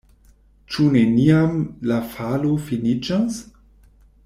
[0.75, 1.53] Ĉu neniam
[1.91, 3.39] la falo finiĝos?